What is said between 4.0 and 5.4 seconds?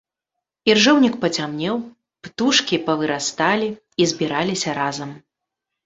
збіраліся разам.